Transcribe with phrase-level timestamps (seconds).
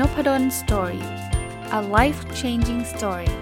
[0.00, 1.04] n o p a d o l story
[1.78, 3.32] a life changing story ส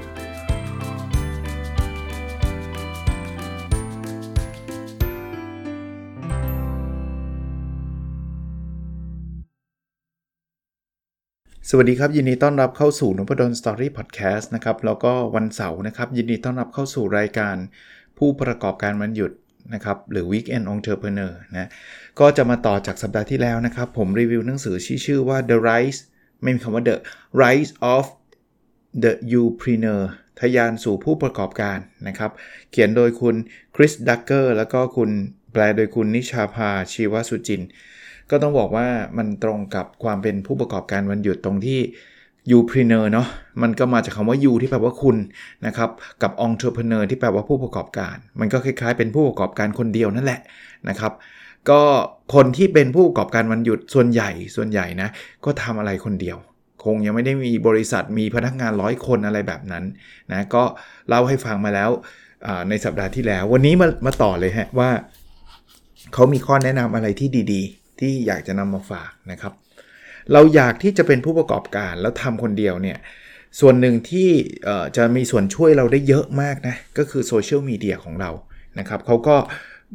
[11.76, 17.56] วัสดีครับ ยินดีต้อนรับเข้าสู่นพดลสตอรี่พอดแคสต์นะครับแล้วก็วันเสาร์นะครับ ยินดีต้อนรับเข้าสู่รายการ
[18.18, 19.32] ผู้ประกอบการวันหยุด
[19.74, 21.68] นะครับหรือ Weekend Entrepreneur นะ
[22.20, 26.00] ก็จะมาต่อจากสัปดาห์ที่แล้วนะครับ ผมรีวิวหนังสือชื่อชื่อว่า The Rise
[26.42, 26.96] ไม่มีคำว่า The
[27.42, 28.04] Rise of
[29.02, 30.02] the Upreneur
[30.40, 32.30] ทยานสู่ผู้ประกอบการนะครับ
[32.70, 33.36] เขียนโดยคุณ
[33.76, 35.10] คริสดักเกอร์แล้วก็คุณ
[35.52, 37.62] แปลโดยคุณนิชาภาชีวสุจิน
[38.30, 41.80] ก็ต้องบอกว่ามันตรงกับความเป็นผู้ประกอบการวันหยุดตรงที่
[42.56, 43.26] u p r e n e u r เนาะ
[43.62, 45.16] มันก็มาจากคำว่า u ที่แปลว่าคุณ
[45.66, 45.90] นะครับ
[46.22, 50.40] กับ entrepreneur ที่แปลว่าผู้ประกอบการ มันก็คล้ายๆ เป็นผู้ประกอบการคนเดียวนั่นแหละ
[50.88, 51.12] นะครับ
[51.70, 51.82] ก็
[52.34, 55.08] คนที่เป็นผู้ประกอบการวันหยุดส่วนใหญ่ส่วนใหญ่นะ
[55.44, 56.38] ก็ทำอะไรคนเดียว
[56.84, 59.84] คงยังไม่ได้มีบริษัทมีพนักงานร้อยคนอะไรแบบนั้น
[60.32, 60.62] นะก็
[61.08, 61.90] เล่าให้ฟังมาแล้ว
[62.68, 64.90] ในสัปดาห์ที่แล้ว วันนี้มามาต่อเลยฮะว่า
[66.14, 69.52] เขามีข้อแนะนำอะไรที่ดีๆ ที่อยากจะนำมาฝากนะครับ
[70.32, 72.98] เราอยากที่จะเป็นผู้ประกอบการแล้วทำคนเดียวเนี่ย
[73.60, 74.28] ส่วนหนึ่งที่
[74.96, 78.30] จะมีส่วนช่วยเราได้เยอะมากนะก็คือโซเชียลมีเดียของเรา
[78.78, 79.36] นะครับเขาก็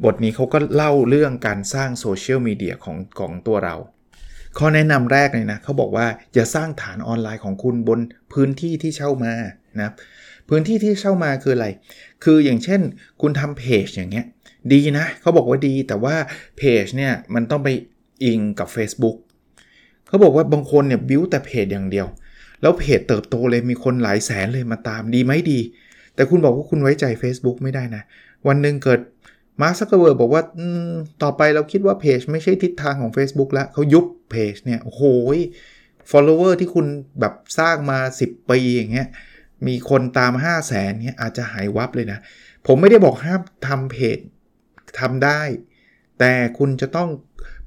[0.03, 3.75] บทนี้เขาก็เล่าเรื่องการสร้างโซเชียลมีเดียของของตัวเรา
[4.57, 7.99] ข้อแนะนำแรกเลยนะเขาบอกว่าอย่าสร้างฐานออนไลน์ของคุณบน
[8.33, 9.33] พื้นที่ที่เช่ามา
[9.81, 9.89] นะ
[10.49, 11.67] พื้นที่ที่เช่ามาคืออะไร
[12.23, 12.81] คืออย่างเช่น
[13.21, 14.25] คุณทำเพจอย่างเงี้ย
[14.73, 16.15] ดีนะเขาบอกว่าดีแต่ว่า
[16.57, 17.69] เพจเนี่ยมันต้องไป
[18.23, 19.17] อิงกับ Facebook
[20.07, 22.07] เขาบอกว่าบางคนเนี่ยบิวแต่เพจอย่างเดียว
[22.61, 25.59] แล้วเพจเติบโตเลยมีคนหลายแสนเลยมาตามดีไหมดี
[26.15, 28.03] แต่คุณบอกว่าคุณไว้ใจ Facebook ไม่ได้นะ
[28.47, 28.99] วันหนึ่งเกิด
[29.61, 30.43] มาร์คซักเกอร์เบิร์บอกว่า
[31.23, 35.03] ต่อไปเราคิดว่าเพจไม่ใช่ทิศทางของ Facebook แล้วเขายุบเพจเนี่ย โอ้โห
[36.11, 36.85] follower ที่คุณ
[37.19, 39.07] แบบสร้างมา 10 ปีอย่างเงี้ย
[39.67, 42.19] มีคนตาม 5 0 0แสนเนี่ยอาจจะหายวับเลยนะ
[42.67, 44.17] ผมไม่ได้บอกห้ามทำเพจ
[44.99, 45.41] ทำได้
[46.19, 47.09] แต่คุณจะต้อง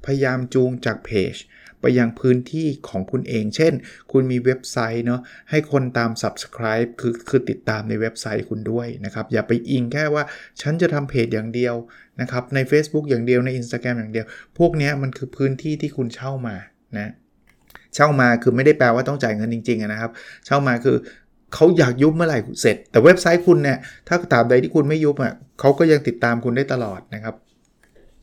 [0.05, 1.35] พยายามจูงจากเพจ
[1.83, 3.73] ไปยังพื้นที่ของคุณเอง เช่น
[4.11, 10.23] คุณมีเว็บไซต์เนาะให้คนตาม subscribe คือคือติดตามในเว็บไซต์คุณด้วยนะครับ อย่าไปอิงแค่ว่า
[10.61, 11.75] ฉันจะทำเพจอย่างเดียว
[12.21, 14.25] นะครับใน Facebook อย่างเดียวใน Instagram อย่างเดียว
[14.57, 16.55] พวกนี้มันคือพื้นที่ที่คุณเช่ามา
[16.97, 17.11] นะ
[17.95, 20.11] เช่ามาคือไม่ได้แปลว่าต้องจ่ายเงินจริงๆนะครับ
[20.45, 20.97] เช่ามาคือ
[21.53, 23.77] เขาอยากยุบเมื่อไหร่เสร็จ แต่เว็บไซต์คุณเนี่ย
[24.07, 27.35] ถ้าตามใดที่คุณไม่ยุบอะเขาก็ยังติดตามคุณได้ตลอดนะครับ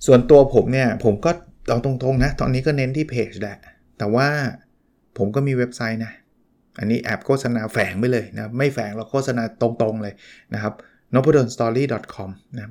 [0.07, 1.31] ส่วนตัวผมเนี่ยผมก็
[1.69, 3.59] เอาตรงๆนะ ตอนนี้ก็เน้นที่เพจแหละ
[3.99, 4.29] แต่ว่า
[5.19, 6.13] ผมก็มีเว็บไซต์นะ
[6.79, 10.15] อันนี้แอบโฆษณาแฝงไปเลยนะ ไม่แฝงเราโฆษณาตรงๆเลย
[10.55, 10.75] นะครับ
[11.15, 11.85] n o p a d o n s t o r y
[12.15, 12.65] c o m นะ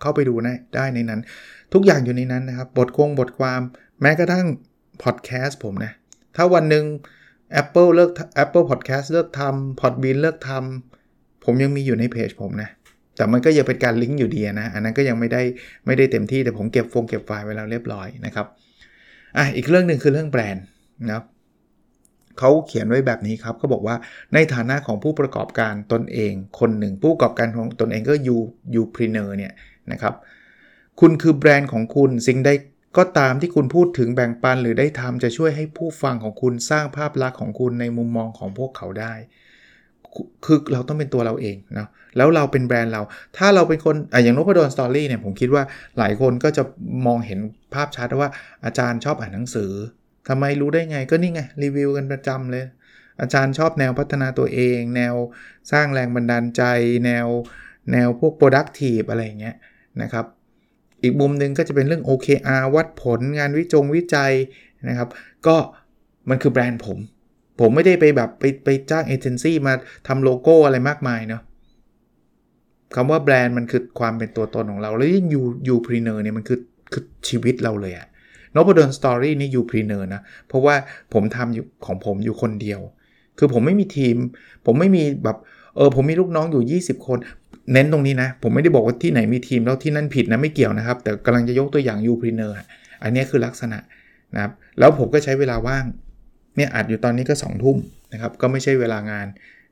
[0.00, 1.20] เข้าไปดูนะได้ในนั้น
[1.72, 3.60] ทุกอย่างอยู่ในนั้นนะครับ บทควงบทความ
[4.00, 4.46] แม้กระทั่ง
[5.02, 5.92] พอดแคสต์ผมนะ
[6.36, 6.84] ถ้าวันหนึ่ง
[7.62, 8.10] Apple เลิก
[8.42, 12.70] Apple Podcast เลิกทำ Podbean เลิกทำผมยังมีอยู่ในเพจผมนะ
[13.18, 15.42] แต่มันก็ยังเป็นการลิงก์อยู่ดีนะ อันนั้นก็ยังไม่ได้
[15.86, 18.46] ไม่ได้เต็มที่แต่ผมเก็บฟงเก็บไฟล์ไว้แล้วเรียบร้อยนะครับ
[19.36, 20.64] อะอีกเรื่องหนึ่งคือเรื่องแบรนด์
[21.06, 21.24] นะครับ
[22.38, 23.96] เขาเขียนไว้แบบนี้ครับเขาบอกว่า
[24.34, 29.52] ในฐานะของผู้ประกอบการตนเอง คนหนึ่ง ผู้ประกอบการของตนเองก็ you youpreneur เนี่ย
[29.92, 30.14] นะครับ
[31.00, 32.50] คุณคือแบรนด์ของคุณสิ่งใด
[32.96, 39.14] ก็ตามที่คุณพูดถึงแบ่งปันหรือได้ทำจะช่วยให้ผู้ฟังของคุณสร้างภาพลักษณ์ของคุณในมุมมองของพวกเขาได้
[40.44, 43.02] คือเราต้องเป็นตัวเราเองนะแล้วเราเป็นแบรนด์เรา
[43.36, 45.62] ถ้าเราเป็นคนออย่างนพดลสตอรี่เนี่ยผมคิดว่า
[45.98, 46.62] หลายคนก็จะ
[47.06, 47.38] มองเห็น
[47.74, 48.30] ภาพชัดว่า
[48.64, 49.72] อาจารย์ชอบอ่านหนังสือ
[50.28, 52.64] ทำไมรู้ได้ไงก็นี่ไง รีวิวกันประจำเลย
[53.20, 55.14] อาจารย์ชอบแนวพัฒนาตัวเอง แนว
[55.72, 56.62] สร้างแรงบันดาลใจ
[57.06, 57.26] แนว
[57.92, 59.56] แนวพวก productive อะไรอย่างเงี้ย
[60.02, 60.26] นะครับ
[61.02, 64.32] อีกมุมหนึ่งก็จะเป็นเรื่อง OKR วัดผลงานวิจงวิจัย
[64.88, 65.08] นะครับ
[65.46, 65.56] ก็
[66.28, 66.98] มันคือแบรนด์ผม
[67.60, 69.72] ผมไม่ได้ไปแบบไปไปจ้างเอเจนซี่มา
[70.08, 71.42] ทำโลโก้อะไรมากมายเนาะ
[72.94, 76.58] คำว่าแบรนด์มันคือความเป็นตัวตนของเรา แล้วยิ่ง you youpreneur เนี่ยมันคือ
[76.92, 78.06] คือชีวิตเราเลยอะ
[78.52, 80.74] นพดลสตอรี่นี่ youpreneur นะ เพราะว่า
[81.12, 82.80] ผมทำอยู่ของผมอยู่คนเดียว
[83.38, 84.16] คือผมไม่มีทีม
[84.66, 85.36] ผมไม่มีแบบ
[85.76, 87.18] เออผมมีลูกน้องอยู่ 20 คน
[87.72, 92.54] เน้นตรงนี้นะ ผมไม่ได้บอกว่าที่ไหนมีทีมแล้วที่นั่นผิดนะไม่เกี่ยวนะครับ แต่กำลังจะยกตัวอย่าง youpreneur
[93.02, 93.78] อันนี้คือลักษณะ
[94.34, 95.84] นะครับแล้วผมก็ใช้เวลาว่าง
[96.58, 97.76] เนี่ยอัดอยู่ตอนนี้ก็2องทุ่ม
[98.12, 99.26] นะครับก็ไม่ใช่เวลางาน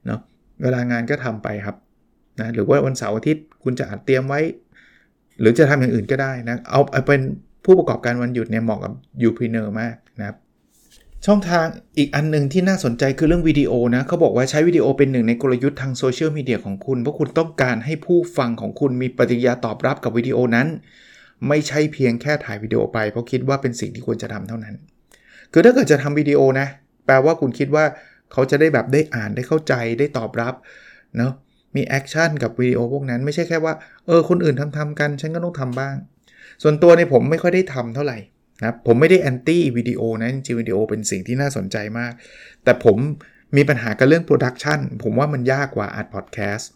[0.06, 0.20] เนาะ
[0.62, 1.76] เวลางานก็ทำไปครับ
[2.40, 4.40] นะหรือว่าวันเสาร์อาทิตย์คุณจะอัดเตรียมไว้
[5.40, 7.20] หรือจะทำอย่างอื่นก็ได้นะเอาเป็น
[7.64, 8.92] ผู้ประกอบการวันหยุดเนี่ยเหมาะกับ
[9.22, 10.36] youpreneur มากนะครับ
[11.26, 11.66] ช่องทาง
[11.98, 20.66] อีกอันหนึ่งที่น่าสนใจคือเรื่องวิดีโอนะเขาบอกว่าใช้วิดีโอเป็นหนึ่งในกลยุทธ์ทางโซเชียลมีเดียของคุณ เพราะคุณต้องการให้ผู้ฟังของคุณมีปฏิกิริยาตอบรับกับวิดีโอนั้น
[21.48, 24.74] ไม่ใช่เพียงแค่ถ่ายวิดีโอไปเพราะคิดว่าเป็นสิ่งที่ควรจะทำเท่านั้น
[25.58, 26.68] คือถ้าเกิดจะทำวิดีโอนะ
[27.06, 27.84] แปลว่าคุณคิดว่า
[28.32, 30.54] เขาจะได้แบบได้อ่านได้เข้าใจได้ตอบรับ
[31.16, 31.32] เนาะ
[31.76, 33.74] มี action กับวิดีโอพวกนั้นไม่ใช่แค่ว่า
[34.06, 35.94] เออคนอื่นทำทำกัน ฉันก็ต้องทำบ้าง
[36.62, 38.18] ส่วนตัวในผมไม่ค่อยได้ทำเท่าไหร่
[38.62, 42.12] นะผมไม่ได้ anti วิดีโอนะจริงวิดีโอเป็นสิ่งที่น่าสนใจมาก
[42.64, 42.96] แต่ผม
[43.56, 46.70] มีปัญหากับเรื่อง production ผมว่ามันยากกว่าอัดพอดแคสต์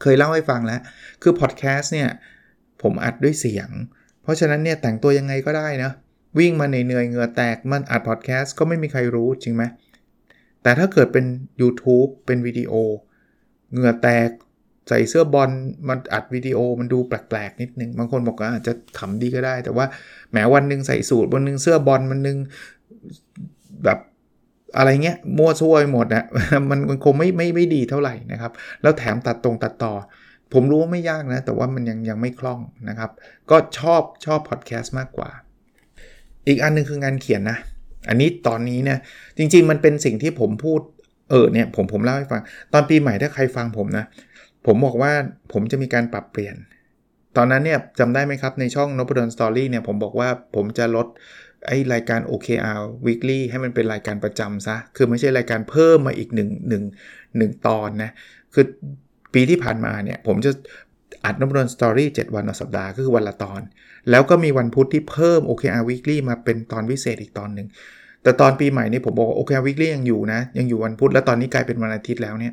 [0.00, 0.80] เคยเล่าให้ฟังแล้ว
[1.22, 2.08] คือพอดแคสต์เนี่ย
[2.82, 3.68] ผมอัดด้วยเสียง
[4.22, 5.92] เพราะฉะนั้นเนี่ยแต่งตัวยังไงก็ได้นะ
[6.38, 9.62] วิ่งมาเหนื่อยเหงื่อแตกมันอัดพอดแคสต์ก็ไม่มีใครรู้จริงไหม
[10.62, 11.24] แต่ถ้าเกิดเป็น
[11.60, 12.72] YouTube เป็นวิดีโอ
[13.72, 14.28] เหงื่อแตก
[14.88, 15.50] ใส่เสื้อบอล
[15.88, 19.86] มันอัดวิดีโอมันดูแปลกๆ นิดนึง บางคนบอกว่าอาจจะขำดีก็ได้ แต่ว่า
[20.30, 22.38] แหมวันหนึ่งใส่สูตรวันหนึ่งเสื้อบอลมันนึง
[23.84, 23.98] แบบ
[24.76, 26.24] อะไรเงี้ยมั่วซั่วไปหมดนะ
[26.70, 28.52] มันมันคงไม่ไม่ไม่ดีเท่าไหร่นะครับ
[28.82, 29.92] แล้วแถมตัดตรงตัดต่อ
[30.52, 33.10] ผมรู้ว่าไม่ยากนะ แต่ว่ามันยังยังไม่คล่องนะครับ
[33.50, 35.30] ก็ชอบชอบพอดแคสต์มากกว่า
[36.48, 37.58] อีกอันนึงคืองานเขียนนะ
[38.08, 38.98] อันนี้ตอนนี้เนี่ย
[39.38, 40.80] จริง ๆ มันเป็นสิ่งที่ผมพูด
[41.30, 42.42] เออเนี่ยผมผมเล่าให้ฟัง
[42.72, 44.04] ตอนปีใหม่ถ้าใครฟังผมนะ
[44.66, 45.12] ผมบอกว่า
[45.52, 46.56] ผมจะมีการปรับเปลี่ยน
[47.36, 51.06] ตอนนั้นเนี่ยจำได้ไหมครับในช่อง n o p ด d o n Story เนี่ยผมบอกว่าผมจะลด
[51.66, 56.38] ไอรายการ OKR Weekly ให้มันเป็นรายการประจำซะ คือไม่ใช่รายการเพิ่มมาอีก1
[57.38, 58.10] 1 1ตอนนะ
[58.54, 58.64] คือ
[59.34, 60.52] ปีที่ผ่านมาเนี่ยผมจะ
[61.24, 63.60] อัดนบดนสตอรี่7วันต่อสัปดาห์ก็คือวันละตอน
[64.10, 67.66] แล้วก็มีวันพุธที่เพิ่ม OKR Weekly มาเป็นตอนพิเศษอีกตอนหนึ่ง
[68.22, 72.52] แต่ตอนปีใหม่นี่ผมบอกว่า OKR Weekly ยังอยู่นะ ยังอยู่วันพุธแล้วตอนนี้กลายเป็นวันอาทิตย์แล้วเนี่ย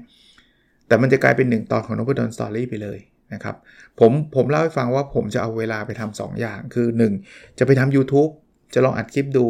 [0.88, 3.00] แต่มันจะกลายเป็น 1 ตอนของนบดนสตอรี่ไปเลย
[3.34, 3.56] นะครับ
[4.00, 6.88] ผมผมเล่าให้ฟังว่าผมจะเอาเวลาไปทำ2อย่าง คือ
[7.24, 8.32] 1 จะไปทำ YouTube
[8.74, 9.46] จะลองอัดคลิปดู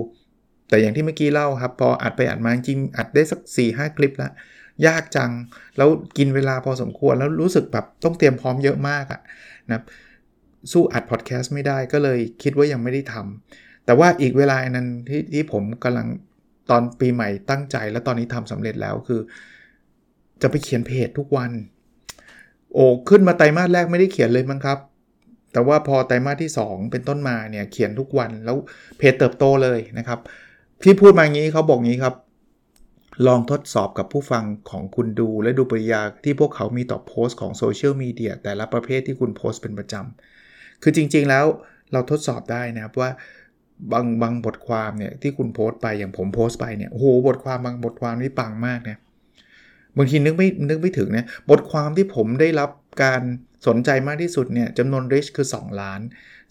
[0.69, 4.31] แต่อย่างที่เมื่อกี้เล่าครับ พออัดไปอัดมาจริงอัดได้สัก4ีหคลิปแล้ว
[4.87, 5.31] ยากจัง
[5.77, 9.21] แล้วกินเวลาพอสมควร แล้วรู้สึกแบบต้องเตรียมพร้อมเยอะมากอะ
[9.71, 9.81] นะ
[10.71, 16.07] สู้อัดพอดแคสต์ไม่ได้ก็เลยคิดว่ายังไม่ได้ทำแต่ว่าอีกเวลานั้นที่ที่ผมกำลัง
[16.69, 19.19] ตอนปีใหม่ตั้งใจ แล้วตอนนี้ทำสำเร็จแล้วคือ
[20.41, 21.51] จะไปเขียนเพจทุกวัน
[22.73, 24.79] โอ้ขึ้นมาไตรมาสแรกไม่ได้เขียนเลยมั้งครับ
[25.53, 28.57] แต่ว่าพอไตรมาสที่ 2 เป็นต้นมาเนี่ยเขียนทุกวันแล้ว
[28.97, 30.19] เพจเติบโตเลยนะครับ
[30.83, 32.15] ที่พูดมางี้เขาบอกงี้ครับ
[33.27, 41.45] ลองทดสอบกับผู้ฟังของคุณดู และดูปริยาที่พวกเขามีต่อโพสต์ของโซเชียลมีเดียแต่ละประเภทที่คุณโพสต์เป็นประจำ คือจริงๆแล้ว
[41.91, 43.09] เราทดสอบได้นะครับว่า
[43.91, 48.99] บางบางบทความเนี่ยที่คุณโพสต์ไปอย่างผมโพสต์ไปเนี่ยโอ้โหบทความบางบทความนี่ปังมากเนี่ย
[49.97, 52.69] บางทีนึกไม่นึกไม่ถึงเนี่ยบทความที่ผมได้รับ
[53.03, 53.21] การ
[53.67, 56.01] สนใจมากที่สุดเนี่ยจำนวน reach คือ 2 ล้าน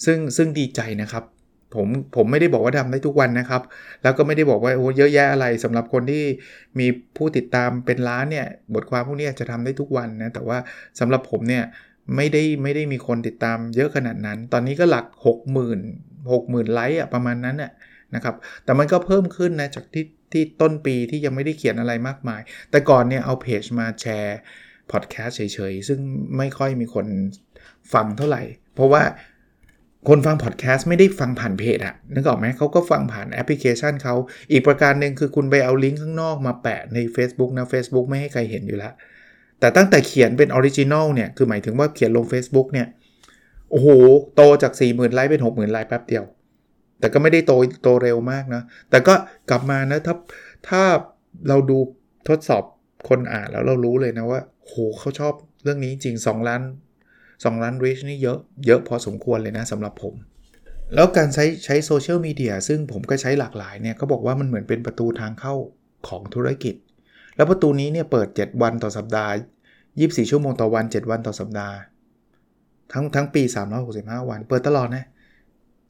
[0.04, 1.24] ซึ่งซึ่งดีใจนะครับ
[1.74, 3.62] ผมผมไม่ได้บอกว่าทำได้ทุกวันนะครับ
[4.02, 6.24] แล้วก็ไม่ได้บอกว่าโอ้เยอะแยะอะไรสำหรับคนที่
[6.78, 6.86] มี
[7.16, 10.58] ผู้ติดตามเป็นล้านเนี่ยบทความพวกนี้จะทำได้ทุกวันนะแต่ว่า
[11.00, 11.64] สำหรับผมเนี่ย
[12.16, 15.06] ไม่ได้ไม่ได้มีคนติดตามเยอะขนาดนั้น ตอนนี้ก็หลัก
[15.66, 17.72] 60,000 60,000ไลค์อะประมาณนั้นน่ะ
[18.14, 18.34] นะครับ
[18.64, 24.38] แต่มันก็เพิ่มขึ้นนะจากที่ที่ต้นปีที่ยังไม่ได้เขียนอะไรมากมาย แต่ก่อนเนี่ยเอาเพจมาแชร์
[24.90, 26.00] พอดแคสต์เฉยๆ ซึ่ง
[26.36, 27.06] ไม่ค่อยมีคน
[27.92, 28.42] ฟังเท่าไหร่
[28.74, 29.02] เพราะว่า
[30.08, 34.14] คนฟังพอดแคสต์ไม่ได้ฟังผ่านเพจอะนึกออกไหมเขาก็ฟังผ่านแอปพลิเคชันเขา
[34.50, 38.92] อีกประการหนึ่งคือคุณไปเอาลิงก์ข้างนอกมาแปะใน Facebook นะ Facebook ไม่ให้ใครเห็นอยู่แล้ว
[39.60, 42.86] แต่ตั้งแต่เขียนเป็น original เนี่ย คือหมายถึงว่าเขียนลง Facebook เนี่ย
[43.70, 43.88] โอ้โห
[44.34, 46.24] โตจาก 40,000 ไลค์เป็น 60,000 ไลค์แป๊บเดียว
[47.00, 49.14] แต่ก็ไม่ได้โตโตเร็วมากนะ แต่ก็
[49.50, 50.14] กลับมานะถ้า
[50.68, 50.82] ถ้า
[51.48, 51.78] เราดู
[52.28, 52.62] ทดสอบ
[53.08, 55.32] คนอ่านแล้วเรารู้เลยนะว่าโหเขาชอบ
[55.62, 56.62] เรื่องนี้จริง 2 ล้าน
[57.42, 60.14] 2 ล้านรีชนี่เยอะเยอะพอสมควรเลยนะสำหรับผม
[60.94, 65.54] แล้วการใช้ใช้โซเชียลมีเดียซึ่งผมก็ใช้หลากหลายเนี่ยก็บอกว่ามันเหมือนเป็นประตูทางเข้า
[66.08, 66.74] ของธุรกิจ
[67.36, 69.32] แล้วประตูนี้เนี่ยเปิด 7 วันต่อสัปดาห์
[69.80, 71.76] 24 ชั่วโมงต่อวัน 7 วันต่อสัปดาห์
[72.92, 73.42] ทั้งทั้งปี
[73.86, 75.04] 365 วัน เปิดตลอดนะ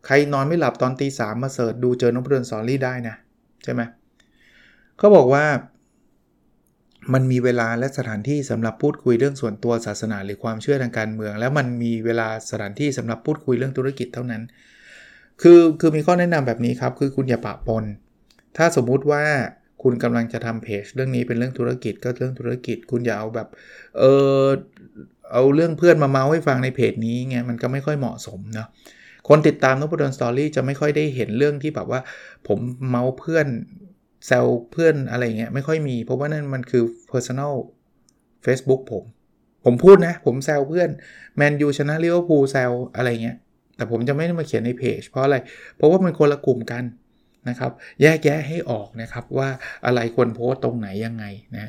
[0.06, 3.14] ใครนอนไม่หลับตอนตีสามมาเสิร์ชดูเจอนพดลสอนรี่ได้นะ
[3.64, 3.82] ใช่ไหม
[4.98, 5.44] เขาบอกว่า
[7.12, 14.42] มันมีเวลาและสถานที่สำหรับพูดคุยเรื่องส่วนตัวศาสนาหรือความเชื่อทางการเมือง แล้วมันมีเวลาสถานที่สำหรับพูดคุยเรื่องธุรกิจเท่านั้น
[15.42, 17.84] คือคือมีข้อแนะนำแบบนี้ครับ คือคุณอย่าปะปน
[18.56, 19.24] ถ้าสมมุติว่า
[19.82, 23.48] คุณกำลังจะทำเพจเรื่องนี้เป็นเรื่องธุรกิจก็เรื่องธุรกิจ คุณอย่าเอาแบบ
[23.98, 24.04] เอ
[24.42, 24.46] อ
[25.32, 28.68] เอาเรื่องเพื่อนมาเมาให้ฟังในเพจนี้ไงมันก็ไม่ค่อยเหมาะสมเนาะ
[29.28, 32.00] คนติดตามนพดลสตอรี่จะไม่ค่อยได้เห็นเรื่องที่แบบว่า
[32.48, 33.46] ผมเมาเพื่อน
[34.26, 36.82] แซวเพื่อนอะไรเงี้ยไม่ค่อยมี เพราะว่านั่นมันคือ
[37.12, 37.54] personal
[38.44, 39.04] Facebook ผม
[39.64, 40.90] ผมพูดนะ ผมแซวเพื่อน
[41.36, 43.36] แมนยูชนะลิเวอร์พูลแซวอะไรเงี้ย
[43.76, 45.36] แต่ผมจะไม่ได้มาเขียนในเพจเพราะอะไร
[45.76, 46.84] เพราะว่ามันคนละกลุ่มกัน
[47.48, 47.72] นะครับ
[48.02, 49.48] แยกแยะให้ออกนะครับว่า
[49.86, 51.24] อะไรควรโพสตรงไหนยังไง
[51.56, 51.66] นะ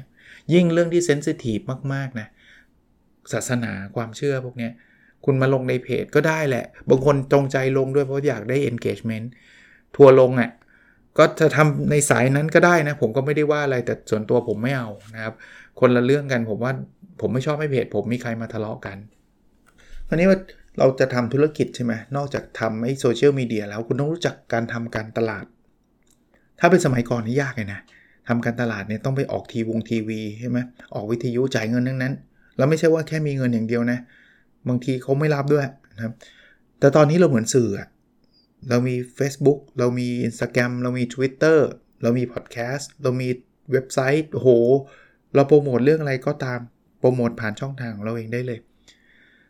[0.53, 1.59] ยิ่งเรื่องที่เซนซิทีฟ
[1.93, 2.27] มากๆนะ
[3.33, 4.69] ศาสนาความเชื่อพวกนี้
[5.25, 9.27] คุณมาลงในเพจก็ได้แหละ บางคนจงใจลงด้วยเพราะอยากได้ engagement
[9.95, 10.51] ทัวลงอะ่ะ
[11.17, 15.33] ก็จะทำในสายนั้นก็ได้นะ ผมก็ไม่ได้ว่าอะไรแต่ส่วนตัวผมไม่เอานะครับ
[15.79, 16.71] คนละเรื่องกันผมว่า
[17.21, 18.97] ผมไม่ชอบให้เพจผมมีใครมาทะเลาะกัน
[20.07, 20.39] วันนี้ว่า
[20.77, 25.45] เราจะทำธุรกิจใช่ไหมนอกจากทำไอ้โซเชียลมีเดียแล้วคุณต้องรู้จักการทำการตลาด
[26.59, 27.81] ถ้าเป็นสมัยก่อนนี่ยากเลยนะ
[28.27, 30.57] ทำการตลาดเนี่ยต้องไปออกทีวงทีวีใช่ไหม
[30.95, 32.13] ออกวิทยุจ่ายเงินทั้งนั้น
[32.57, 33.99] แล้วไม่ใช่ว่าแค่มีเงินอย่างเดียวนะ
[34.67, 36.13] บางทีเขาไม่รับด้วยนะครับ
[36.79, 37.69] แต่ตอนนี้เราเหมือนสื่อ
[38.69, 41.59] เรามี Facebook เรามี Instagram เรามี Twitter
[42.01, 43.29] เรามีพอดแคสต์เรามี
[43.71, 44.47] เว็บไซต์โห
[45.35, 46.59] เราโปรโมทเรื่องอะไรก็ตาม
[46.99, 48.59] โปรโมทผ่านช่องทางของเราเองได้เลย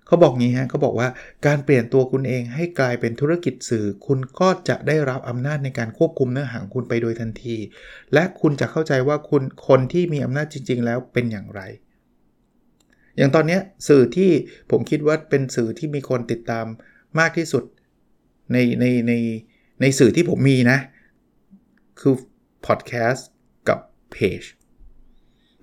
[0.07, 1.09] เขาบอกงี้ฮะเขาบอกว่า
[1.45, 7.57] การเปลี่ยนตัวคุณเองให้กลายเป็นธุรกิจสื่อ คุณก็จะได้รับอำนาจในการควบคุมเนื้อหางคุณไปโดยทันที
[8.13, 11.61] และคุณจะเข้าใจว่าคุณคนที่มีอำนาจจริง ๆ แล้วเป็นอย่างไร
[13.17, 14.31] อย่างตอนนี้สื่อที่
[14.71, 16.65] ผมคิดว่าเป็นสื่อที่มีคนติดตาม
[17.19, 17.63] มากที่สุด
[18.53, 19.13] ในในใน
[19.81, 20.77] ในสื่อที่ผมมีนะ
[21.99, 22.13] คือ
[22.65, 23.29] พอดแคสต์
[23.69, 23.79] กับ
[24.11, 24.41] เพจ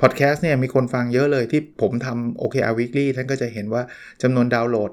[0.01, 3.83] พอดแคสต์เนี่ยมีคนฟังเยอะเลยที่ผมทำ OKR Weekly ท่านก็จะเห็นว่า
[4.23, 4.91] จำนวนดาวน์โหลด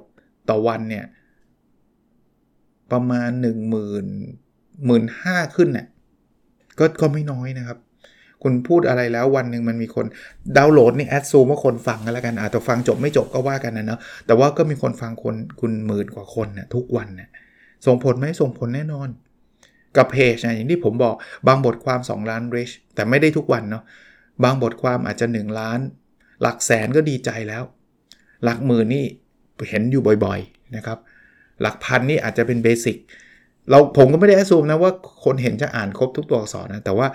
[0.49, 1.05] ต่อวันเนี่ย
[2.91, 5.87] ประมาณ 1 0 0 0 0 1 5 0 0 0ขึ้นเนี่ย
[6.79, 7.77] ก็ก็ไม่น้อยนะครับ
[8.43, 10.05] คุณพูดอะไรแล้ววันหนึ่งมันมีคน
[10.57, 17.29] ดาวน์โหลดนี่แอดซูมว่าคนฟังกันแล้วกันอาจจะฟังจบไม่จบก็ว่ากันนะเนาะแต่ว่าก็มีคนฟังคนคุณหมื่นกว่าคนนะทุกวันเนะี่ย
[17.85, 19.09] ส่งผลไหมส่งผลแน่นอน
[19.97, 21.15] กับเพจนะอย่างที่ผมบอก
[21.47, 23.83] บางบทความ 2 ล้านริชแต่ไม่ได้ทุกวันเนาะ
[24.43, 25.79] บางบทความอาจจะ 1 ล้าน
[26.41, 27.63] หลักแสนก็ดีใจแล้ว
[28.43, 29.05] หลักหมื่นนี่
[29.69, 30.97] เห็นอยู่บ่อยๆนะครับ
[31.61, 32.97] หลักพันนี่อาจจะเป็นเบสิก
[33.69, 34.91] เราผมก็ไม่ได้แอสูมนะว่า
[35.23, 37.07] คนเห็นจะอ่านครบทุกตัวอักษรนะแต่ว่า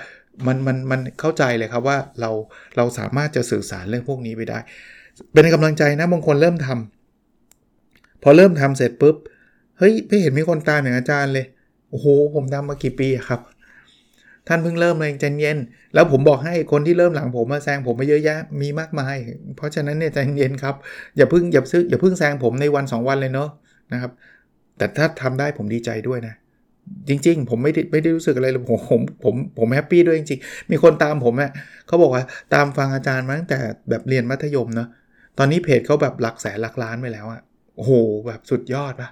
[0.46, 2.30] มันมันมันเข้าใจเลยครับว่าเรา
[2.76, 4.58] เราสามารถจะสื่อสารเรื่องพวกนี้ไปได้
[5.32, 9.16] เป็นกำลังใจนะบางคนเริ่มทำพอเริ่มทำเสร็จปุ๊บ
[9.78, 11.46] เฮ้ยไม่เห็นมีคนตามอย่างอาจารย์เลย
[11.90, 13.40] โอ้โห ผมทำมากี่ปีครับ
[14.48, 15.58] ท่านเพิ่งเริ่มเองใจเย็น
[15.94, 19.16] แล้วผมบอกให้คนที่เริ่มหลังผมมาแซงผมมาเยอะแยะมีมากมาย
[19.56, 20.74] เพราะฉะนั้นเนี่ยใจเย็นครับ
[21.16, 23.48] อย่าเพิ่งอย่าซื้ออย่าเพิ่งแซงผมในวัน 2 วันเลยเนาะ
[23.92, 24.12] นะครับ
[24.78, 26.34] แต่ถ้าทำได้ผมดีใจด้วยนะ
[27.08, 31.50] จริง ๆ ผมไม่ได้ไม่ได้รู้สึกอะไรเลยผมผมผมผมแฮปปี้ด้วยจริงๆ มีคนตามผมอะ่ะ
[31.86, 33.58] เขาบอกว่าตามฟังอาจารย์มาตั้งแต่
[33.90, 34.88] แบบเรียนมัธยมเนาะ
[35.38, 37.40] ตอนนี้เพจเขาแบบหลักแสนหลักล้านไปแล้วอะ่ะ
[37.76, 37.92] โอ้โห
[38.26, 39.08] แบบสุดยอดปะ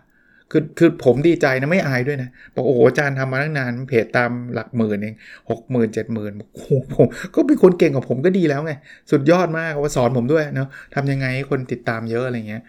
[0.50, 5.16] คือคือผมดีใจนะไม่อายด้วยนะบอกโอ้โหอาจารย์ทำมาตั้งนานเพจตามหลักหมื่นเอง
[5.50, 8.72] หกหมื่นเจ็ดหมื่นโอ้โหผมก็เป็นคนเก่งกว่าผมก็ดีแล้วไง
[9.10, 12.62] สุดยอดมากว่าสอนผมด้วยเนาะทำยังไงให้คนติดตามเยอะอะไรเงี้ย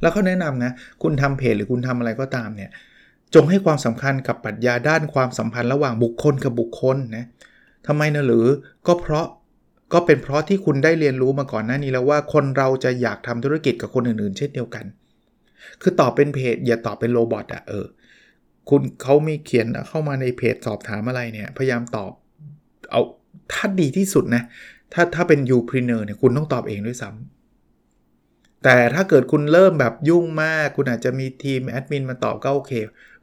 [0.00, 2.70] แล้วเขาแนะนำนะ คุณทำเพจหรือคุณทำอะไรก็ตามเนี่ย
[3.34, 7.24] จงให้ความสำคัญกับปรัชญาด้านความสัมพันธ์ระหว่างบุคคลกับบุคคลนะ
[7.86, 8.46] ทำไมนะหรือ
[8.86, 9.26] ก็เพราะ
[9.92, 14.84] ก็เป็นเพราะที่คุณได้เรียนรู้มาก่อนหน้านี้แล้วว่าคนเราจะอยากทำธุรกิจกับคนอื่นๆ เช่นเดียวกัน
[15.82, 17.86] คือตอบเป็นเพจอย่าตอบเป็น robot อะเออ
[18.70, 22.12] คุณเขามีเขียนเข้ามาในเพจสอบถามอะไรเนี่ย พยายามตอบ
[22.90, 23.02] เอา
[23.52, 24.42] ถ้าดีที่สุดนะ
[24.92, 32.72] ถ้าถ้าเป็น youpreneur เนี่ยคุณต้องตอบเองด้วยซ้ำแต่ถ้าเกิดคุณเริ่มแบบยุ่งมาก คุณอาจจะมีทีมแอดมินมาตอบก็โอเค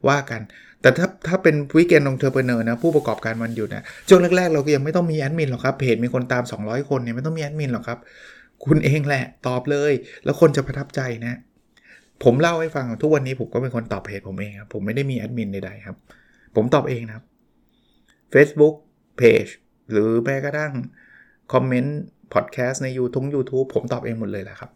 [0.08, 0.40] ว่ากัน
[0.80, 7.98] แต่ถ้าถ้าเป็น Weekend Entrepreneur นะ ผู้ประกอบการวันหยุดนะช่วงแรก ๆ เราก็ยังไม่ต้องมีแอดมินหรอกครับเพจมีคนตาม 200 คนเนี่ยไม่ต้องมีแอดมินหรอกครับ
[8.64, 9.92] คุณเองแหละตอบเลย
[10.24, 11.34] แล้วคนจะประทับใจนะ
[12.24, 15.96] ผมเล่าให้ฟังทุกวันนี้ผมก็เป็นคนตอบเพจผมเองครับ ผมไม่ได้มีแอดมินใดๆครับ
[16.56, 17.24] ผมตอบเองนะครับ
[18.34, 18.74] Facebook
[19.20, 19.50] Page
[19.90, 20.72] หรือแม้กระทั่ง
[21.52, 21.98] คอมเมนต์
[22.34, 24.70] พอดแคสต์ใน YouTube YouTube ผมตอบเองหมดเลยแหละครับ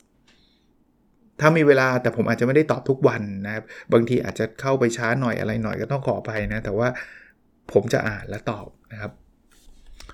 [1.40, 6.88] ถ้ามีเวลาแต่ผมอาจจะไม่ได้ตอบทุกวันนะครับ บางทีอาจจะเข้าไปช้าหน่อยอะไรหน่อยก็ต้องขอไปนะ แต่ว่า
[7.72, 9.12] ผมจะอ่านและตอบนะครับ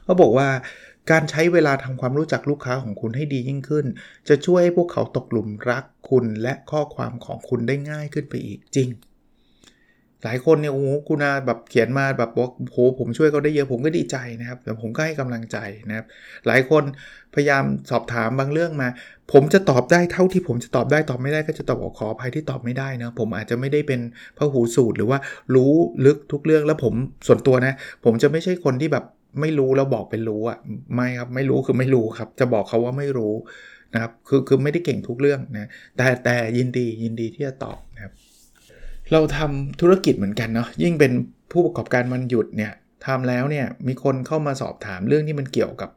[0.04, 0.48] เขาบอกว่า
[1.10, 3.86] การใช้เวลาทำความรู้จักลูกค้าของคุณให้ดียิ่งขึ้น
[4.28, 8.90] จะช่วยให้พวกเขาตกหลุมรักคุณและข้อความของคุณได้ง่ายขึ้นไปอีกจริง
[10.24, 15.56] หลายคนเนี่ยโอ้โหคุณอาแบบเขียนมาแบบบอกโหผมช่วยเขาได้เยอะผมก็ดีใจนะครับแต่ผมก็ให้กำลังใจ
[15.88, 16.06] นะครับ
[16.46, 16.82] หลายคน
[17.34, 18.88] พยายามสอบถามบางเรื่องมา
[19.32, 24.00] ผมจะตอบได้เท่าที่ผมจะตอบได้ตอบไม่ได้ก็จะตอบขออภัยที่ตอบไม่ได้นะผมอาจจะไม่ได้เป็น
[24.36, 25.18] พระหูสูตรหรือว่า
[25.54, 25.72] รู้
[26.06, 26.94] ลึกทุกเรื่องแล้วผม
[27.26, 29.04] ส่วนตัวนะ ผมจะไม่ใช่คนที่แบบ
[29.40, 30.58] ไม่รู้แล้วบอกเป็นรู้อะ
[30.94, 33.34] ไม่ครับไม่รู้คือไม่รู้ครับ จะบอกเขาว่าไม่รู้
[33.94, 38.12] นะครับคือคือไม่ได้เก่งทุกเรื่องนะแต่แต่ยินดียินดีที่จะตอบนะครับ
[39.12, 41.12] เราทำธุรกิจเหมือนกันเนาะยิ่งเป็น
[41.52, 42.72] ผู้ประกอบการมันหยุดเนี่ย
[43.06, 45.90] ทำแล้วเนี่ยมีคนเข้ามาสอบถามเรื่องที่มันเกี่ยวกับ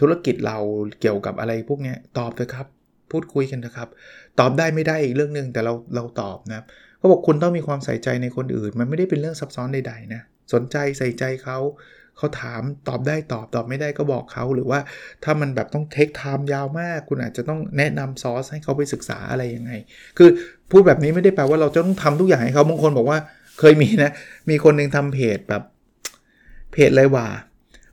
[0.00, 0.58] ธุรกิจเรา
[1.00, 2.66] เกี่ยวกับอะไรพวกนี้ตอบเลยครับ
[3.10, 3.88] พูดคุยกันนะครับ
[4.38, 6.64] ตอบได้ไม่ได้อีกเรื่องหนึ่งแต่เราเราตอบนะครับ
[6.98, 11.58] เขาบอกคุณต้องมีความใส่ใจในคนอื่น มันไม่ได้เป็นเรื่องซับซ้อนใดๆนะสนใจใส่ใจเขา
[12.18, 14.80] เขาถามตอบได้ตอบตอบไม่ได้ก็บอกเขาหรือว่า
[15.24, 19.72] ถ้ามันแบบต้องเทคไทม์ยาวมาก คุณอาจจะต้องแนะนำซอสให้เขาไปศึกษาอะไรยังไง
[20.18, 20.28] คือ
[20.70, 23.18] พูดแบบนี้ไม่ได้แปลว่าเราจะต้องทำทุกอย่างให้เขาบางคนบอกว่า
[23.58, 24.10] เคยมีนะ
[24.50, 25.62] มีคนหนึ่งทำเพจแบบ
[26.72, 27.28] เพจไรวะ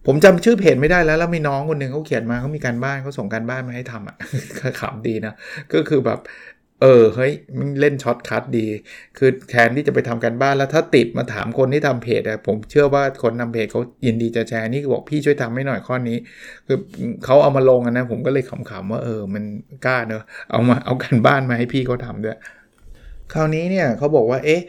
[0.05, 4.15] ผมจำชื่อเพจไม่ได้แล้ว แล้วมีน้องคนหนึ่งเขาเขียนมาเขามีการบ้านเขาส่งการบ้านมาให้ทำอะ
[4.79, 5.33] ขำดีนะ
[5.73, 6.19] ก็คือแบบ
[6.85, 8.65] เออเฮ้ยมันเล่น shortcut ดี
[9.17, 16.17] คือแทนที่จะไปทำการบ้านแล้วถ้าติดมาถามคนที่ทำเพจอะผมเชื่อว่าคนทำเพจเขายินดีจะแชร์นี่บอกพี่ช่วยทำให้หน่อยข้อนี้
[16.67, 16.77] คือ
[17.25, 19.43] เขาเอามาลงนะ ผมก็เลยขำๆว่าเออมัน
[19.85, 22.37] กล้าเนอะเอามาเอาการบ้านมาให้พี่เขาทำด้วย
[23.33, 24.61] คราวนี้เนี่ยเขาบอกว่าเอ๊ะ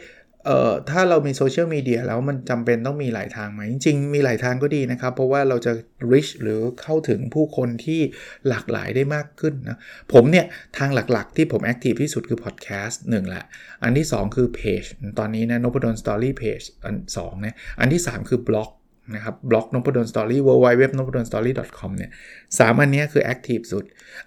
[0.47, 5.71] เอ่อถ้าเรามีโซเชียลมีเดียแล้วมันจำเป็นต้องมีหลายทางไหมจริงๆ มีหลายทางก็ดีนะครับ เพราะว่าเราจะ
[6.11, 8.01] reach หรือเข้าถึงผู้คนที่
[8.47, 9.77] หลากหลายได้มากขึ้นนะ
[10.13, 10.45] ผมเนี่ย
[10.77, 13.45] ทางหลักๆ ที่ผม active ที่สุดคือพอดแคสต์หนึ่งแหละ
[13.83, 14.83] อันที่ 2 คือเพจ
[15.19, 18.71] ตอนนี้นะนพดลสตอรี่เพจอัน2นะอันที่ 3 คือบล็อก
[19.15, 21.51] นะครับบล็อกนพดลสตอรี่ w w w n o p a d o l s t o r y
[21.79, 22.11] com เนี่ย
[22.59, 23.83] สามอันนี้คือ active สุด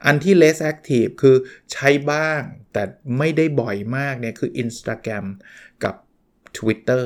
[0.07, 1.37] อันที่ less active คือ
[1.73, 2.41] ใช้บ้าง
[2.73, 2.83] แต่
[3.19, 5.27] ไม่ได้บ่อยมากเนี่ยคือ Instagram
[5.85, 5.95] กับ
[6.59, 7.05] Twitter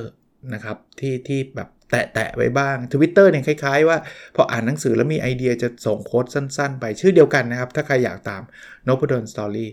[0.54, 3.98] นะครับที่ที่แบบแตะๆไว้บ้าง Twitter เนี่ยคล้าย ๆ ว่า
[4.36, 8.42] พออ่านหนังสือแล้วมีไอเดียจะส่ง quote สั้น ๆ ไปชื่อเดียวกันนะครับ ถ้าใครอยากตาม
[8.88, 9.66] n o p a d o l Story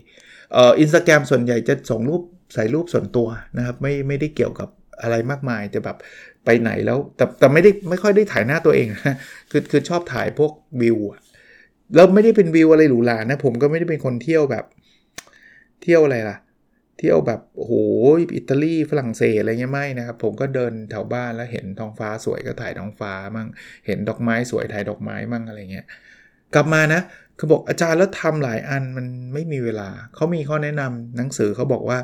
[0.52, 2.22] เอ่ออินสตาแกรมส่วนใหญ่จะส่งรูป
[2.54, 4.68] ใส่รูปส่วนตัวนะครับ ไม่ไม่ได้เกี่ยวกับ
[5.02, 5.96] อะไรมากมายจะแบบ
[6.44, 9.16] ไปไหนแล้ว แต่แต่ไม่ได้ไม่ค่อยได้ถ่ายหน้าตัวเองนะ
[9.50, 10.98] คือคือชอบถ่ายพวกวิว
[11.94, 14.64] แล้วไม่ได้เป็นวิวอะไรหรูหรานะ ผมก็ไม่ได้เป็นคนเที่ยวแบบ
[15.82, 16.36] เที่ยวอะไรล่ะ
[17.02, 17.74] เที่ยวแบบโอ้โห
[18.36, 23.48] อิตาลีฝรั่งเศสอะไรเงี้ยไม่นะครับ ผมก็เดินแถวบ้านแล้วเห็นท้องฟ้าสวยก็ถ่ายท้องฟ้ามั่ง
[23.86, 25.86] เห็นดอกไม้สวยถ่ายดอกไม้มั่งอะไรเงี้ย
[26.54, 27.00] กลับมานะ
[27.38, 31.98] คือบอกอาจารย์แล้วทำหลายอันมันไม่มีเวลาเขามีข้อแนะนำหนังสือเขาบอกว่า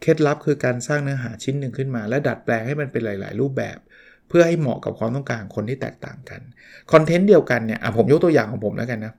[0.00, 3.78] เคล็ดลับคือการสร้างเนื้อหาชิ้นหนึ่งขึ้นมา และดัดแปลงให้มันเป็นหลาย ๆ รูปแบบ
[4.28, 6.40] เพื่อให้เหมาะกับความต้องการคนที่แตกต่างกัน
[6.92, 9.12] คอนเทนต์เดียวกันเนี่ยอะผมยกตัวอย่างของผมแล้วกันนะ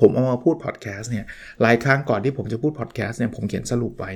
[0.00, 1.24] ผมเอามาพูดพอดแคสต์เนี่ย
[1.62, 4.12] หลายครั้งก่อนที่ผมจะพูดพอดแคสต์เนี่ยผมเขียนสรุปไว้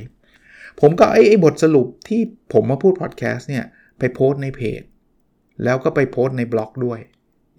[0.81, 2.21] ผมก็ไอ้บทสรุปที่
[2.53, 3.65] ผมมาพูดพอดแคสต์เนี่ย
[3.99, 4.83] ไปโพสในเพจ
[5.65, 7.01] แล้วก็ไปโพสในบล็อกด้วย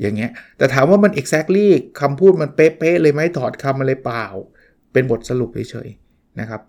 [0.02, 1.68] อย่างเงี้ยแต่ถามว่ามัน exactly
[2.02, 4.26] คำพูดมันเป๊ะๆเลยไหมถอดคำอะไรเปล่า
[4.94, 6.62] เป็นบทสรุปเฉยๆนะครับ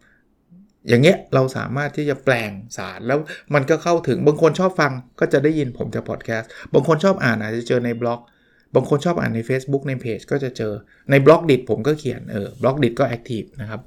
[0.89, 3.19] อย่างเงี้ยเราสามารถที่จะแปลงสารแล้ว
[3.55, 8.21] มันก็เข้าถึงบางคนชอบฟังก็จะได้ยินผมจากพอดแคสต์บางคนชอบอ่านอาจจะเจอในบล็อก
[8.75, 10.73] บางคนชอบอ่านใน Facebook ในเพจก็จะเจอ
[11.11, 13.81] ใน Blockdit ผมก็เขียนเออ Blockdit ก็ active นะครับ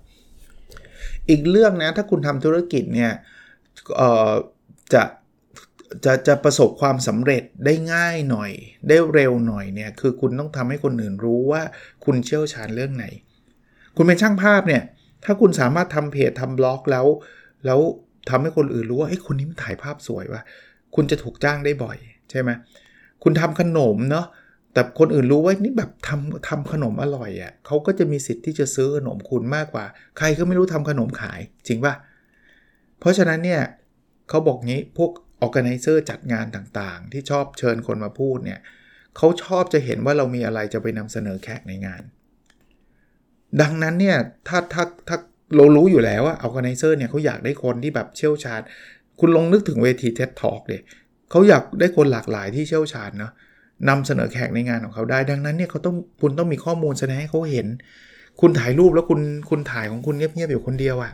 [1.29, 3.11] อีกเรื่องนะถ้าคุณทำธุรกิจเนี่ย
[4.93, 5.03] จะ
[6.05, 8.51] จะจะประสบความสำเร็จได้ง่ายหน่อย
[8.87, 11.61] ได้เร็วหน่อยเนี่ยคือคุณต้องทำให้คนอื่นรู้ว่า
[12.05, 13.05] คุณเชี่ยวชาญเรื่องไหน
[13.95, 14.83] คุณเป็นช่างภาพเนี่ย
[15.25, 17.05] ถ้าคุณสามารถทำเพจทำบล็อกแล้ว
[17.65, 17.79] แล้ว
[18.29, 20.41] ทำให้คนอื่นรู้ว่าไอ้คนนี้มันถ่ายภาพสวยว่ะ
[20.95, 21.97] คุณจะถูกจ้างได้บ่อย
[22.29, 22.49] ใช่ไหม
[23.23, 24.25] คุณทำขนมเนาะ
[24.73, 29.85] แต่คนอื่นรู้ว่านี่แบบทำทำขนมอร่อยอะ่ะเขาก็จะมีสิทธิ์ที่จะซื้อขนมคุณมากกว่า
[30.17, 31.93] ใครก็ไม่รู้ทำขนมขายจริงปะ
[32.99, 33.61] เพราะฉะนั้นเนี่ย
[34.29, 38.59] เขาบอกงี้พวกออแกไนเซอร์จัดงานต่างๆ ที่ชอบเชิญคนมาพูดเนี่ย
[39.17, 42.03] เขาชอบจะเห็นว่าเรามีอะไรจะไปนำเสนอแขกในงาน
[43.61, 45.17] ดังนั้นเนี่ยถ้าถ้าถ้า
[45.55, 48.61] เรารู้อยู่แล้วว่าออแกไนเซอร์เนี่ยเขาอยากได้คนที่แบบเชี่ยวชาญ
[49.19, 50.81] คุณลองนึกถึงเวทีเท็ดทอกเลย
[51.31, 53.31] เขาอยากได้คนหลากหลายที่เชี่ยวชาญเนาะ
[53.89, 57.67] นำเสนอแขกในงานของเขาได้ ดังนั้นเนี่ยเขาต้องคุณต้องมีข้อมูลแสดงให้เขาเห็น
[58.41, 61.11] คุณถ่ายรูปแล้วคุณคุณถ่ายของคุณเงียบๆอยู่คนเดียวอะ่ะ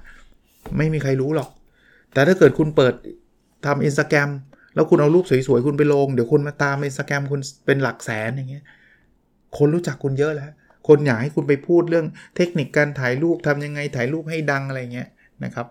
[0.78, 1.50] ไม่มีใครรู้หรอก
[2.14, 2.94] แต่ถ้าเกิดคุณเปิด
[3.66, 4.30] ทำอินสตาแกรม
[4.76, 8.64] แล้วคุณเอารูปสวยๆ คุณไปลง เดี๋ยวคุณมาตามอินสตาแกรมคุณเป็นหลักแสนอย่างเงี้ย
[9.58, 10.52] คนรู้จักคุณเยอะแล้ว
[10.88, 12.06] คนอยากให้คุณไปพูดเรื่อง
[12.36, 15.10] เทคนิคการถ่ายรูปทำยังไงถ่ายรูปให้ดังอะไรเงี้ย
[15.44, 15.68] นะครับ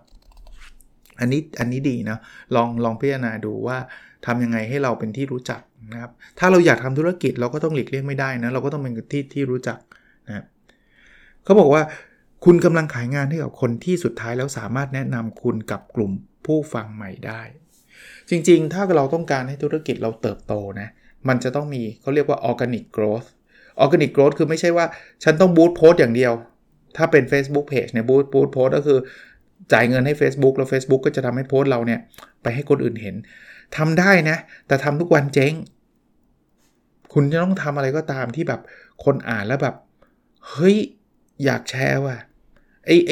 [1.19, 2.17] อันนี้อันนี้ดีนะ
[2.55, 3.77] ลองลองพิจารณาดูว่า
[4.25, 9.79] ทำยังไงให้เราเป็นที่รู้จัก นะครับถ้าเราอยากทำธุรกิจเราก็ต้องหลีกเลี่ยงไม่ได้นะเราก็ต้องเป็นที่ที่รู้จัก
[10.27, 10.45] นะ
[11.43, 11.81] เขาบอกว่า
[12.45, 16.11] คุณกำลังขายงานให้กับคนที่สุดท้ายแล้วสามารถแนะนำคุณกับกลุ่ม
[16.45, 17.41] ผู้ฟังใหม่ได้
[18.29, 20.89] จริงๆ ถ้าเราต้องการให้ธุรกิจเราเติบโตนะ
[21.27, 23.27] มันจะต้องมีเขาเรียกว่า organic growth
[23.83, 24.85] organic growth คือไม่ใช่ว่า
[25.23, 26.33] ฉันต้องบูตโพสอย่างเดียว
[26.97, 28.99] ถ้าเป็น Facebook Page เนี่ยบูตบูตโพสก็คือ
[29.73, 31.99] จ่ายเงินให้ Facebook แล้ว Facebook ก็จะทำให้โพสเราเนี่ย
[32.43, 33.15] ไปให้คนอื่นเห็น
[33.77, 35.53] ทำได้นะ แต่ทำทุกวันเจ๊ง
[37.13, 38.61] คุณจะต้องทำอะไรก็ตามที่แบบ
[39.05, 39.75] คนอ่านแล้วแบบ
[40.49, 40.77] เฮ้ย
[41.45, 42.17] อยากแชร์ว่ะ
[42.85, 43.11] ไอไอ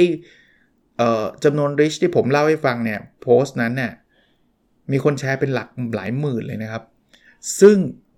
[0.97, 3.91] เอ่อจำนวนริชที่ผมเล่าให้ฟังเนี่ย โพสต์นั้นเนี่ย
[4.91, 6.83] มีคนแชร์เป็นหลักหลายหมื่นเลยนะครับ
[7.59, 7.77] ซึ่ง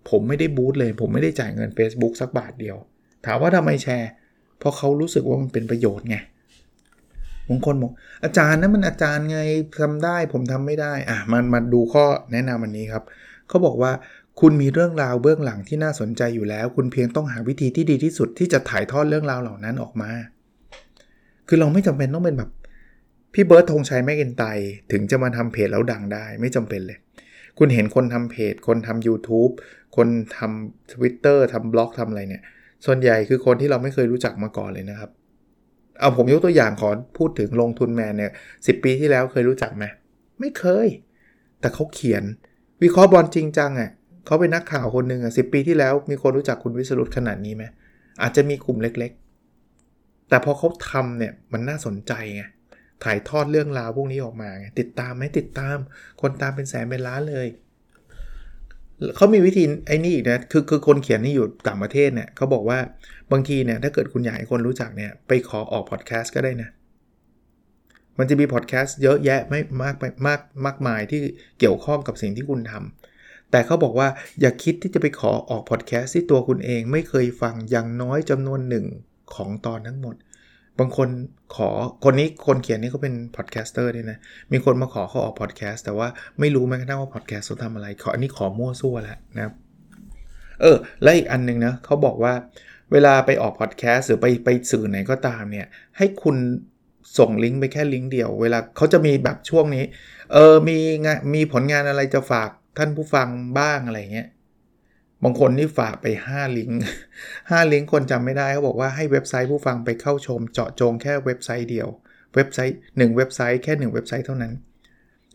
[0.10, 2.78] ผมไม่ได้บูตเลย ผมไม่ได้จ่ายเงิน Facebook สักบาทเดียว
[3.26, 4.10] ถามว่าทำไมแชร์
[4.60, 6.18] เพราะเขารู้สึกว่ามันเป็นประโยชน์ไง
[7.50, 7.92] บางคนบอก
[8.24, 9.40] อาจารย์นั้นมันอาจารย์ไง
[9.80, 13.04] ทำได้ผมทำไม่ได้อะมันมาดูข้อแนะนำวันนี้ครับ
[13.48, 13.92] เขาบอกว่า
[14.40, 20.12] คุณมีเรื่องราวเบื้องหลังที่น่าสนใจอยู่แล้ว คุณเพียงต้องหาวิธีที่ดีที่สุดที่จะถ่ายทอดเรื่องราวเหล่านั้นออกมา
[21.48, 22.50] คือเราไม่จำเป็นต้องเป็นแบบ
[23.34, 24.44] พี่เบิร์ดธงชัยแม่กินไต
[24.92, 26.98] ถึงจะมาทำเพจแล้วดังได้ ไม่จำเป็นเลย
[27.58, 29.52] คุณเห็นคนทำเพจ คนทำ YouTube
[29.96, 30.08] คน
[30.38, 32.44] ทำ Twitter ทำบล็อกทำอะไรเนี่ย
[32.86, 35.10] ส่วนใหญ่คือคนที่เราไม่เคยรู้จักมาก่อนเลยนะครับ
[36.00, 38.32] เอาผมยกตัวอย่างขอพูดถึงลงทุนแมนเนี่ย
[38.68, 39.86] สิปีที่แล้วเคยรู้จักไหม
[40.40, 40.88] ไม่เคย
[41.60, 42.24] แต่เขาเขียน
[42.84, 43.90] วิเคราะห์บอลจริงจังอะ่ะ
[44.26, 47.64] เขาเป็นนักข่าวคนหนึ่งอะสิปีที่แล้วมีคนรู้จักคุณวิสรุตขนาดนี้ไหม
[48.22, 52.44] อาจจะมีกลุ่มเล็กๆ แต่พอเขาทำเนี่ยมันน่าสนใจไง
[53.04, 55.78] ถ่ายทอดเรื่องราวพวกนี้ออกมาไงติดตามไหมติดตาม
[56.22, 57.48] คนตามเป็นแสนเป็นล้านเลย
[59.16, 62.80] เขามีวิธีไอ้นี่อีกนะ คือคือคนเขียนนี่อยู่ต่างประเทศเนี่ยเขาบอกว่า
[63.32, 66.70] บางทีเนี่ยถ้าเกิดคุณอยากให้คนรู้จักเนี่ยไปขอออกพอดแคสต์ก็ได้นะ
[68.18, 71.20] มันจะมีพอดแคสต์เยอะแยะไม่มากไปมากมากมายที่
[71.60, 74.08] เกี่ยวข้องกับสิ่งที่คุณทำแต่เขาบอกว่า
[74.42, 78.86] อย่าคิดที่จะไปขอออกพอดแคสต์ที่ตัวคุณเองไม่เคยฟังอย่างน้อยจำนวนหนึ่ง
[79.36, 80.16] ของตอนทั้งหมด
[80.80, 81.10] บางคน
[81.56, 81.70] ขอ
[82.04, 84.18] คนนี้คนเขียนนี่เขาเป็น podcaster ด้วยนะ
[84.52, 86.08] มีคนมาขอเขาออกพอดแคสต์แต่ว่า
[86.40, 89.54] ไม่รู้แม้กระทั่งว่าพอดแคสต์เขาทำอะไรขออันนี้ขอมั่วซั่วแล้วนะครับ
[90.62, 92.34] เออและอีกอันนึงนะเขาบอกว่า
[92.92, 96.38] เวลาไปออกพอดแคสต์หรือไปไปสื่อไหนก็ตามเนี่ย ให้คุณ
[97.18, 99.84] ส่งลิงก์ไปแค่ลิงก์เดียว เวลาเขาจะมีแบบช่วงนี้
[100.34, 103.28] เออมีงานมีผลงานอะไรจะฝากท่านผู้ฟัง
[103.60, 104.28] บ้างอะไรเงี้ย
[105.24, 106.80] บางคนนี่ฝากไป 5 ลิงก์
[107.22, 111.88] 5ลิงก์คนจำไม่ได้เขาบอกว่าให้เว็บไซต์ผู้ฟังไปเข้าชม เจาะจงแค่เว็บไซต์เดียว
[112.36, 114.54] เว็บไซต์ 1 เว็บไซต์แค่ 1 เว็บไซต์เท่านั้น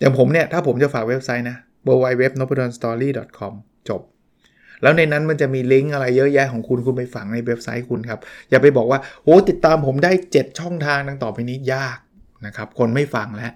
[0.00, 1.56] อย่างผมเนี่ย ถ้าผมจะฝากเว็บไซต์นะ
[1.88, 3.08] w w w n o p a d o n s t o r y
[3.38, 3.54] c o m
[3.88, 4.00] จบ
[4.82, 8.20] แล้วในนั้นมันจะมีลิงก์อะไรเยอะแยะของคุณคุณไปฝังในเว็บไซต์คุณครับ
[8.50, 11.98] อย่าไปบอกว่าโอ้ติดตามผมได้ 7 ช่องทางดังต่อไปนี้ยาก
[12.46, 13.52] นะครับคนไม่ฟังแล้ว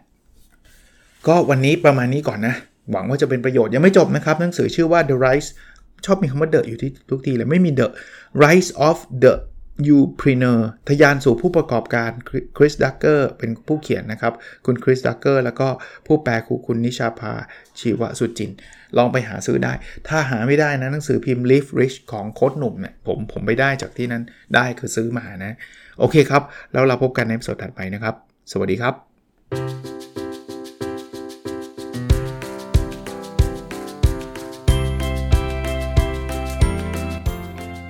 [1.26, 2.54] ก็วันนี้ประมาณนี้ก่อนนะ
[2.92, 5.50] หวังว่าจะเป็นประโยชน์ยังไม่จบนะครับหนังสือชื่อว่า The Rise
[6.04, 7.88] ชอบมีคำว่า The อยู่ที่ทุกทีเลยไม่มี The
[8.42, 9.34] Rise of the
[9.96, 12.10] u p r e n e u r ทยานสู่ผู้ประกอบการ
[12.58, 14.32] คริสดักเกอร์เป็นผู้เขียนนะครับ
[14.66, 15.68] คุณคริสดักเกอร์แล้วก็
[16.06, 17.32] ผู้แปลคือคุณนิชาภา
[17.78, 18.50] ชีวสุจิน
[18.96, 19.72] ลองไปหาซื้อได้
[20.08, 24.22] ถ้าหาไม่ได้นะหนังสือพิมพ์ Live Rich ของโค้ดหนุ่มเนี่ยผมผมไปได้จากที่นั้น
[24.54, 25.56] ได้คือซื้อมานะ
[25.98, 28.14] โอเคครับ แล้วเราพบกันในสดถัดไปนะครับ
[28.52, 29.97] สวัสดีครับ